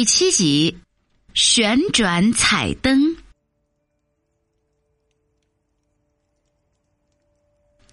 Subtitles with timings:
[0.00, 0.78] 第七集，
[1.34, 3.18] 旋转彩灯。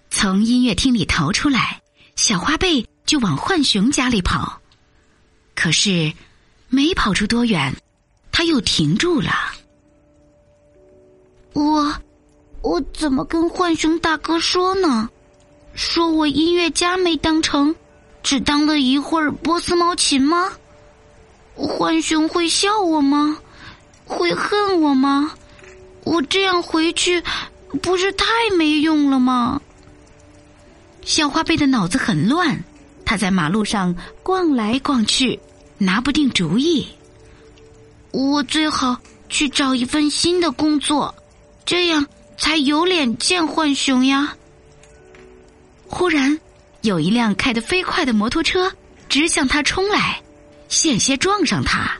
[0.08, 1.82] 从音乐厅里逃出来，
[2.16, 4.58] 小花贝就往浣熊家里跑。
[5.54, 6.10] 可是，
[6.70, 7.76] 没跑出多远，
[8.32, 9.30] 他又停住了。
[11.52, 11.94] 我，
[12.62, 15.10] 我怎么跟浣熊大哥说呢？
[15.74, 17.76] 说我音乐家没当成，
[18.22, 20.50] 只当了一会儿波斯猫琴吗？
[21.58, 23.36] 浣熊会笑我吗？
[24.06, 25.32] 会恨我吗？
[26.04, 27.22] 我这样回去，
[27.82, 28.24] 不是太
[28.56, 29.60] 没用了吗？
[31.04, 32.62] 小花贝的脑子很乱，
[33.04, 35.38] 他在马路上逛来逛去，
[35.78, 36.86] 拿不定主意。
[38.12, 38.96] 我最好
[39.28, 41.14] 去找一份新的工作，
[41.66, 42.06] 这样
[42.36, 44.34] 才有脸见浣熊呀。
[45.88, 46.38] 忽然，
[46.82, 48.70] 有一辆开得飞快的摩托车
[49.08, 50.22] 直向他冲来。
[50.68, 51.96] 险些撞上他，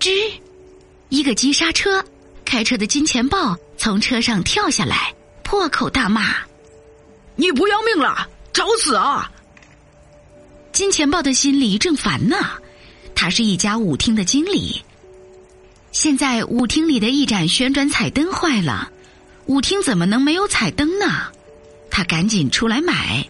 [0.00, 0.10] 吱！
[1.08, 2.04] 一个急刹车，
[2.44, 6.36] 开车的金钱豹从车上跳下来，破口大骂
[7.36, 9.30] ：“你不要命了，找死啊！”
[10.72, 12.36] 金钱豹的心里正烦呢，
[13.14, 14.82] 他是一家舞厅的经理，
[15.92, 18.90] 现在舞厅里的一盏旋转彩灯坏了，
[19.46, 21.28] 舞厅怎么能没有彩灯呢？
[21.90, 23.28] 他赶紧出来买，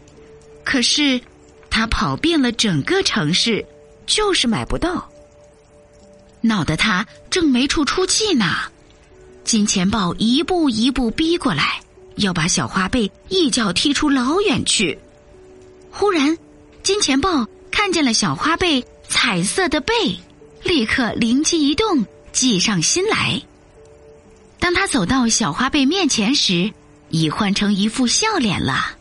[0.65, 1.21] 可是
[1.69, 3.67] 他跑遍了整个城市。
[4.07, 5.09] 就是买不到，
[6.41, 8.57] 闹得他正没处出气呢。
[9.45, 11.81] 金钱豹一步一步逼过来，
[12.17, 14.99] 要把小花贝一脚踢出老远去。
[15.91, 16.39] 忽然，
[16.83, 19.95] 金钱豹看见了小花贝彩色的背，
[20.63, 23.43] 立刻灵机一动，计上心来。
[24.59, 26.73] 当他走到小花贝面前时，
[27.11, 28.97] 已换成一副笑脸了。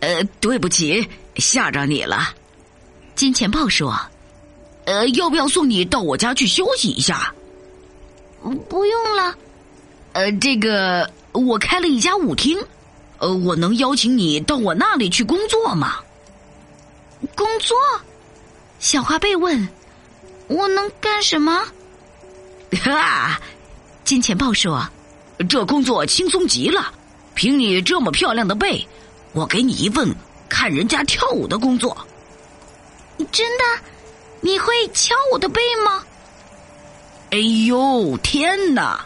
[0.00, 2.34] 呃，对不起，吓着你了。
[3.14, 3.98] 金钱豹说
[4.86, 7.32] ：“呃，要不要送你到我家去休息一下
[8.68, 9.34] ？”“不用了。
[10.12, 12.58] ”“呃，这个我开了一家舞厅，
[13.18, 15.96] 呃，我能邀请你到我那里去工作吗
[17.36, 17.76] ？”“工作？”
[18.80, 19.68] 小花贝问。
[20.48, 21.62] “我能干什么
[22.82, 23.40] ？”“哈！”
[24.04, 24.86] 金钱豹说
[25.48, 26.92] ：“这工作轻松极了，
[27.34, 28.86] 凭你这么漂亮的背，
[29.32, 30.14] 我给你一份
[30.48, 31.96] 看人家跳舞的工作。”
[33.30, 33.64] 真的？
[34.40, 36.02] 你会敲我的背吗？
[37.30, 39.04] 哎呦，天哪！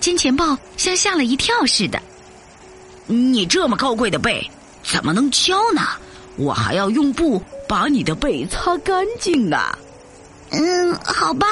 [0.00, 2.00] 金钱豹像吓了一跳似的。
[3.06, 4.48] 你这么高贵的背，
[4.82, 5.82] 怎么能敲呢？
[6.36, 9.58] 我还要用布把你的背擦干净呢。
[10.50, 11.46] 嗯，好吧，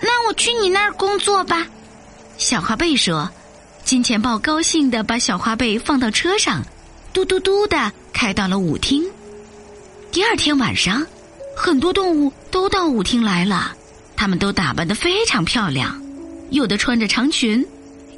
[0.00, 1.66] 那我去你那儿工作吧。
[2.36, 3.28] 小花贝说。
[3.84, 6.62] 金钱豹高兴的把小花贝放到车上，
[7.14, 9.02] 嘟嘟嘟的开到了舞厅。
[10.10, 11.06] 第二天晚上，
[11.54, 13.76] 很多动物都到舞厅来了，
[14.16, 16.00] 他们都打扮得非常漂亮，
[16.50, 17.64] 有的穿着长裙，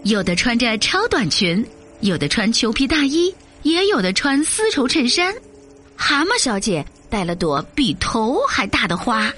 [0.05, 1.67] 有的穿着超短裙，
[2.01, 5.35] 有的穿裘皮大衣，也有的穿丝绸衬衫。
[5.97, 9.31] 蛤蟆小姐戴了朵比头还大的花，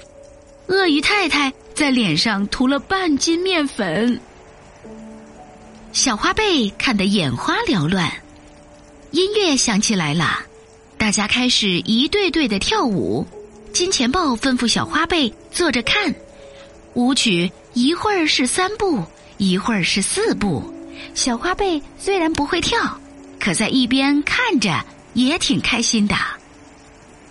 [0.67, 4.19] 鳄鱼太太在脸上涂了半斤面粉。
[5.91, 8.11] 小花贝看得眼花缭乱，
[9.11, 10.39] 音乐响起来了。
[11.03, 13.27] 大家开始一对对的跳舞，
[13.73, 16.15] 金钱豹吩咐小花贝坐着看，
[16.93, 19.03] 舞曲一会儿是三步，
[19.35, 20.63] 一会儿是四步。
[21.13, 22.97] 小花贝虽然不会跳，
[23.37, 24.79] 可在一边看着
[25.13, 26.15] 也挺开心的。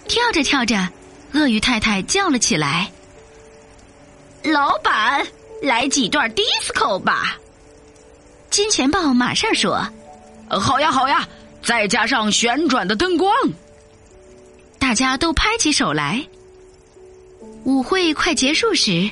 [0.06, 0.86] 跳着跳着，
[1.32, 2.92] 鳄鱼太太叫了起来
[4.44, 5.26] ：“老板，
[5.62, 7.38] 来几段 disco 吧！”
[8.50, 9.80] 金钱豹马上说
[10.60, 11.26] ：“好呀，好呀。”
[11.62, 13.32] 再加上旋转的灯光，
[14.78, 16.26] 大家都拍起手来。
[17.64, 19.08] 舞会快结束时，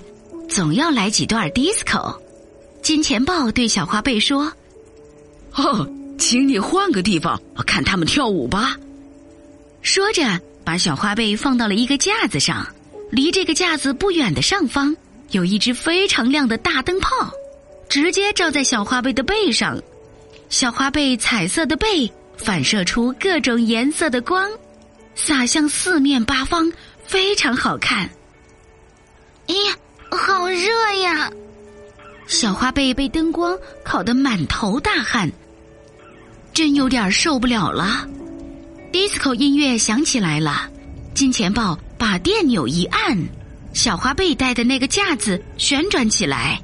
[0.48, 2.18] 总要来几段 disco。
[2.82, 4.52] 金钱豹对小花贝说
[5.54, 5.88] ：“哦，
[6.18, 8.76] 请你换个地方看他们跳舞吧。”
[9.82, 12.66] 说着，把小花贝放到了一个架子上。
[13.10, 14.96] 离这个架子不远的上方，
[15.30, 17.08] 有一只非常亮的大灯泡，
[17.88, 19.80] 直接照在小花贝的背上。
[20.48, 22.10] 小花贝彩色的背。
[22.42, 24.50] 反射出各种颜色的光，
[25.14, 26.72] 洒向四面八方，
[27.04, 28.08] 非常好看。
[29.46, 29.54] 咦，
[30.10, 31.30] 好热呀！
[32.26, 35.30] 小花贝被灯光烤得满头大汗，
[36.54, 38.08] 真有点受不了了。
[38.92, 40.68] disco 音乐响起来了，
[41.14, 43.18] 金钱豹把电钮一按，
[43.74, 46.60] 小花贝带的那个架子旋转起来。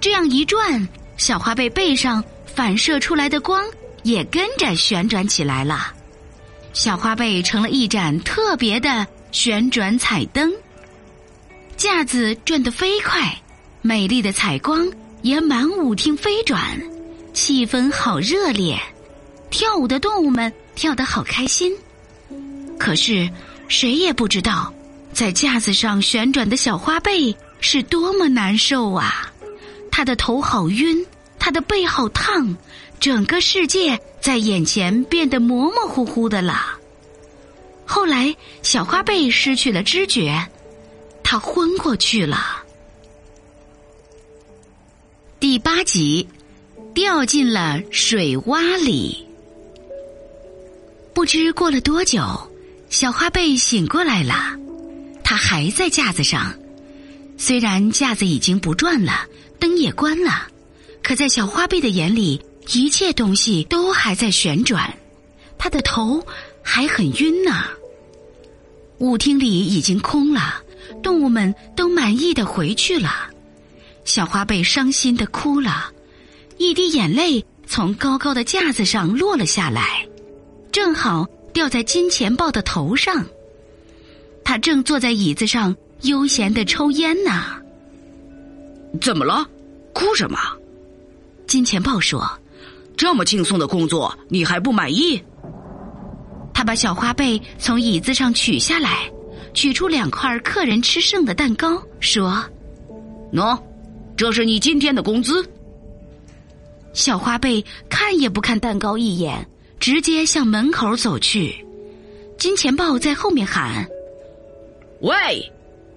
[0.00, 3.62] 这样一转，小花贝背上反射出来的光。
[4.02, 5.92] 也跟着旋转起来了，
[6.72, 10.52] 小花被成了一盏特别的旋转彩灯。
[11.76, 13.40] 架子转得飞快，
[13.82, 14.90] 美丽的彩光
[15.22, 16.60] 也满舞厅飞转，
[17.32, 18.78] 气氛好热烈。
[19.50, 21.72] 跳舞的动物们跳得好开心。
[22.78, 23.30] 可是
[23.68, 24.72] 谁也不知道，
[25.12, 29.32] 在架子上旋转的小花贝是多么难受啊！
[29.90, 31.04] 他的头好晕，
[31.38, 32.56] 他的背好烫，
[33.00, 36.78] 整个世界在眼前变得模模糊糊的了。
[37.86, 40.46] 后来，小花贝失去了知觉，
[41.22, 42.62] 他昏过去了。
[45.40, 46.28] 第八集，
[46.92, 49.26] 掉进了水洼里。
[51.14, 52.20] 不知过了多久，
[52.90, 54.56] 小花贝醒过来了，
[55.24, 56.54] 它还在架子上。
[57.36, 59.26] 虽然架子已经不转了，
[59.58, 60.48] 灯也关了，
[61.02, 62.40] 可在小花贝的眼里，
[62.72, 64.94] 一切东西都还在旋转，
[65.56, 66.22] 他的头
[66.62, 67.64] 还很晕呢。
[68.98, 70.62] 舞厅里已经空了，
[71.02, 73.30] 动物们都满意的回去了。
[74.04, 75.90] 小花贝伤心的哭了，
[76.58, 80.06] 一滴眼泪从高高的架子上落了下来，
[80.70, 83.24] 正好掉在金钱豹的头上。
[84.44, 87.62] 他正坐在椅子上悠闲的抽烟呢。
[89.00, 89.48] 怎么了？
[89.92, 90.38] 哭什么？
[91.46, 92.26] 金钱豹说
[92.98, 95.22] ：“这么轻松的工作，你还不满意？”
[96.52, 99.08] 他把小花贝从椅子上取下来，
[99.54, 102.44] 取出两块客人吃剩的蛋糕，说
[103.32, 103.56] ：“喏，
[104.16, 105.48] 这是你今天的工资。”
[106.92, 109.48] 小花贝看也不看蛋糕一眼，
[109.78, 111.64] 直接向门口走去。
[112.36, 113.86] 金钱豹在后面喊
[115.00, 115.52] ：“喂，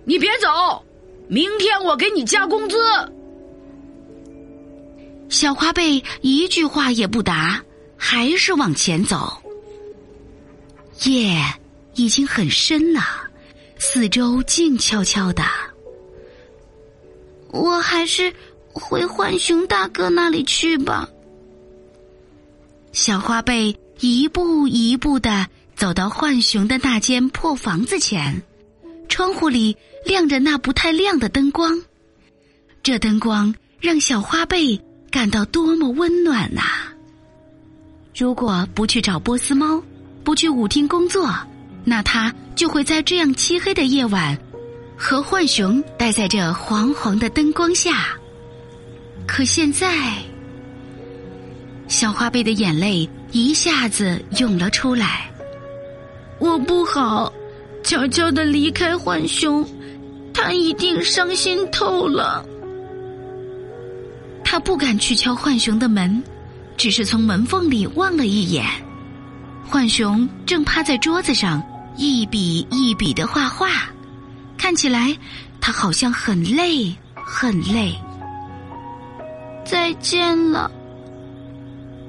[0.06, 0.84] 你别走，
[1.28, 2.78] 明天我给你加工资。”
[5.32, 7.64] 小花贝一句话也不答，
[7.96, 9.42] 还是往前走。
[11.06, 11.42] 夜
[11.96, 13.02] 已经很深了，
[13.80, 15.42] 四周静悄悄的。
[17.48, 18.32] 我还是
[18.74, 21.08] 回浣熊大哥那里去吧。
[22.92, 25.48] 小花贝一步一步的
[25.78, 28.44] 走到浣熊的那间破房子前，
[29.08, 31.82] 窗户里亮着那不太亮的灯光，
[32.84, 34.80] 这灯光让小花贝
[35.12, 36.62] 感到多么温暖呐！
[38.16, 39.84] 如果不去找波斯猫。
[40.24, 41.34] 不去舞厅工作，
[41.84, 44.38] 那他就会在这样漆黑的夜晚，
[44.96, 48.10] 和浣熊待在这黄黄的灯光下。
[49.26, 50.20] 可现在，
[51.88, 55.28] 小花贝的眼泪一下子涌了出来。
[56.38, 57.34] 我不好，
[57.84, 59.68] 悄悄的离开浣熊，
[60.36, 62.46] 他一定伤心透了。
[64.52, 66.22] 他不敢去敲浣熊的门，
[66.76, 68.66] 只是从门缝里望了一眼。
[69.70, 71.64] 浣熊正趴在桌子上，
[71.96, 73.70] 一笔一笔的画画，
[74.58, 75.18] 看起来
[75.62, 77.96] 他好像很累，很累。
[79.64, 80.70] 再见了，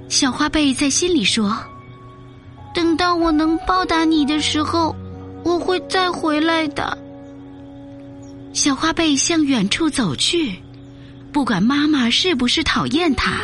[0.08, 1.56] 小花贝在心里说
[2.74, 4.96] ：“等到我能报答你的时候，
[5.44, 6.98] 我会再回来的。”
[8.52, 10.60] 小花贝向远处走去，
[11.32, 13.40] 不管妈妈是不是讨厌他，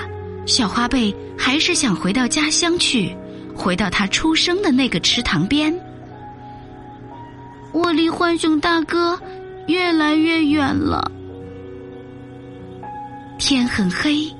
[0.46, 3.16] 小花贝还是想回到家乡去。
[3.54, 5.74] 回到他出生的那个池塘边，
[7.72, 9.20] 我离浣熊大哥
[9.66, 11.10] 越来越远了。
[13.36, 14.32] 天很黑，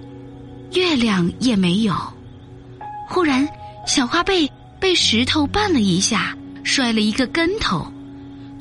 [0.73, 1.97] 月亮也没有。
[3.09, 3.49] 忽然，
[3.89, 7.85] 小花贝被石头绊了一下，摔了一个跟头，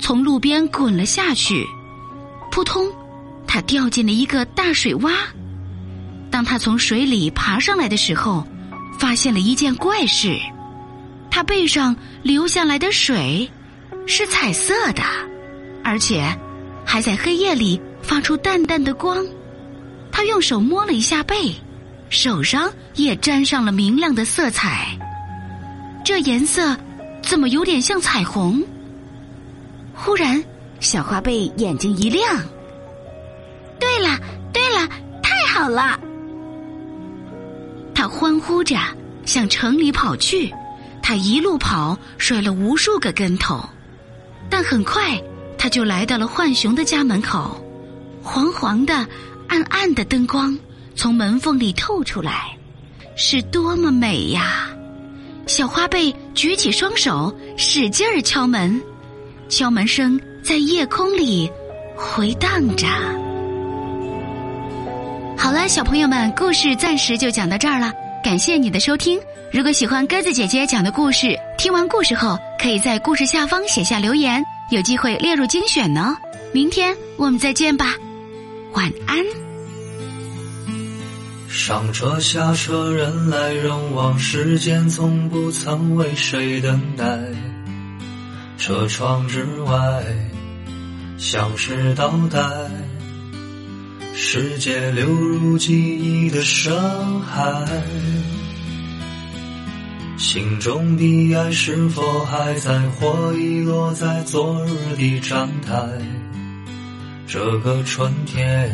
[0.00, 1.64] 从路边滚了下去。
[2.50, 2.84] 扑通，
[3.48, 5.10] 他掉进了一个大水洼。
[6.30, 8.46] 当他从水里爬上来的时候，
[8.98, 10.38] 发现了一件怪事，
[11.30, 13.50] 他背上流下来的水
[14.06, 15.02] 是彩色的，
[15.82, 16.22] 而且
[16.84, 19.24] 还在黑夜里发出淡淡的光。
[20.12, 21.54] 他用手摸了一下背，
[22.10, 24.96] 手上也沾上了明亮的色彩。
[26.04, 26.76] 这颜色
[27.22, 28.62] 怎么有点像彩虹？
[29.94, 30.42] 忽然，
[30.80, 32.22] 小花贝眼睛一亮。
[33.98, 34.16] 对了，
[34.52, 34.88] 对了，
[35.20, 35.98] 太好了！
[37.92, 38.76] 他欢呼着
[39.24, 40.54] 向城里跑去，
[41.02, 43.60] 他一路跑，摔了无数个跟头，
[44.48, 45.20] 但很快
[45.58, 47.60] 他就来到了浣熊的家门口。
[48.22, 48.94] 黄黄的、
[49.48, 50.56] 暗暗的灯光
[50.94, 52.56] 从门缝里透出来，
[53.16, 54.68] 是多么美呀！
[55.48, 58.80] 小花贝举起双手，使劲儿敲门，
[59.48, 61.50] 敲门声在夜空里
[61.96, 62.86] 回荡着。
[65.48, 67.90] 好了，小朋友们，故事暂时就讲到这儿了。
[68.22, 69.18] 感谢你的收听。
[69.50, 76.14] 如果喜欢鸽子姐姐讲的故事，听完故事后可以在故事下方写下留言，有机会列入精选呢。
[76.52, 77.94] 明天我们再见吧，
[78.74, 79.24] 晚安。
[81.48, 87.18] 上车下车，人来人往，时间从不曾为谁等待。
[88.58, 90.04] 车窗之外，
[91.16, 92.38] 像是倒带，
[94.20, 97.64] 世界流入记忆的深海。
[100.18, 105.72] 心中的爱是否还在，或遗落在昨日的站台？
[107.28, 108.68] 这个春天。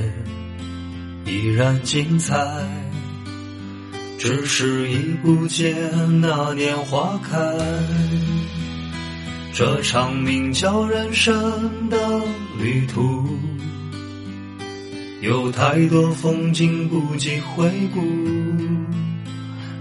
[1.26, 2.34] 依然精彩，
[4.18, 5.76] 只是已不见
[6.22, 7.36] 那年花开。
[9.52, 12.22] 这场名叫人生的
[12.58, 13.28] 旅途，
[15.25, 18.02] 有太多风景不及回顾，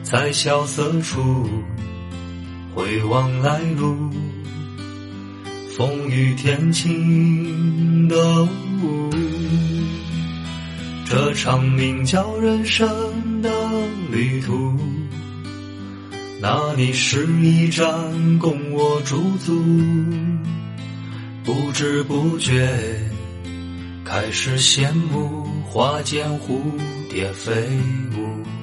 [0.01, 1.45] 在萧瑟处
[2.73, 4.09] 回望来路，
[5.75, 9.09] 风雨天晴的雾。
[11.03, 12.87] 这场名叫人生
[13.41, 13.51] 的
[14.09, 14.79] 旅途，
[16.39, 19.61] 那里是一站供我驻足，
[21.43, 22.73] 不知不觉
[24.05, 26.61] 开始羡慕花间蝴
[27.09, 27.51] 蝶飞
[28.17, 28.62] 舞。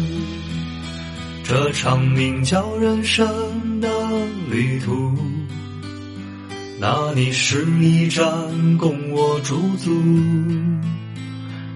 [1.53, 3.89] 这场名叫人生的
[4.49, 5.13] 旅途，
[6.79, 8.23] 那里是一站
[8.77, 9.91] 供我驻足，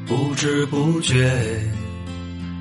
[0.08, 1.30] 不知不觉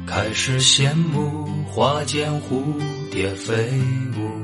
[0.04, 2.64] 开始羡慕花间蝴
[3.12, 3.54] 蝶飞
[4.18, 4.44] 舞。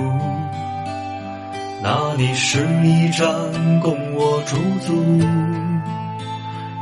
[2.21, 3.25] 你是一站
[3.79, 4.93] 供我驻足，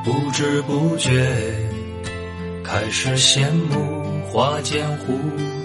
[0.04, 1.26] 不知不觉
[2.62, 5.18] 开始羡慕花间蝴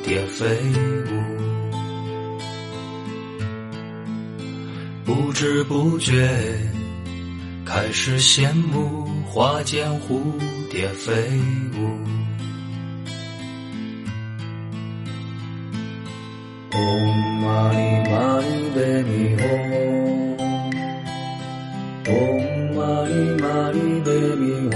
[0.05, 0.47] 蝶飞
[1.11, 1.13] 舞，
[5.05, 6.31] 不知不觉
[7.67, 10.23] 开始羡慕花间蝴
[10.71, 11.13] 蝶飞
[11.77, 11.81] 舞。
[16.77, 17.84] Om Mani
[18.75, 19.41] でみよう
[22.05, 24.73] ほんまにまりでみよう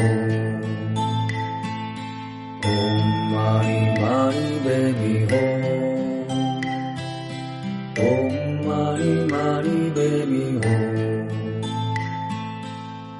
[2.63, 3.03] ほん
[3.33, 3.69] まに
[4.01, 6.31] まりでみよう
[7.99, 8.31] ほん
[8.65, 10.63] まにまりでみよう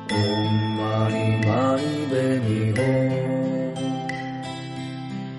[0.09, 3.83] ほんまにまりでみよう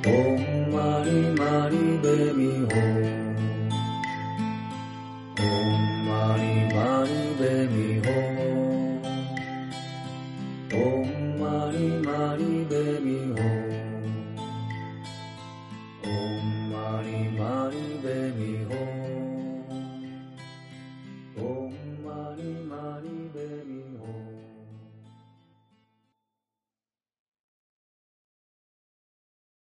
[0.04, 0.38] ほん
[0.70, 3.19] まにまりでみよう。